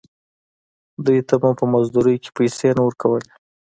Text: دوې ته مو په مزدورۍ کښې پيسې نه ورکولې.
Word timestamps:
دوې 1.05 1.19
ته 1.27 1.35
مو 1.41 1.51
په 1.59 1.65
مزدورۍ 1.73 2.15
کښې 2.23 2.31
پيسې 2.37 2.69
نه 2.77 2.81
ورکولې. 2.87 3.31